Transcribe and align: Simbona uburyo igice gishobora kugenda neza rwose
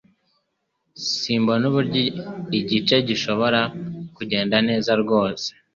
Simbona 1.17 1.63
uburyo 1.69 2.01
igice 2.59 2.95
gishobora 3.07 3.61
kugenda 4.15 4.55
neza 4.67 4.91
rwose 5.01 5.47